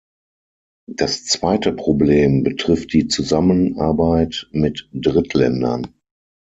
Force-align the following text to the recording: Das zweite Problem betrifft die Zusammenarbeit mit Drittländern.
Das 0.91 1.25
zweite 1.25 1.73
Problem 1.73 2.41
betrifft 2.41 2.91
die 2.91 3.07
Zusammenarbeit 3.07 4.47
mit 4.51 4.89
Drittländern. 4.93 5.93